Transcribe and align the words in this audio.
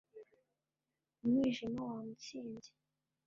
Umwijima 1.23 1.79
wamutsinze 1.89 2.69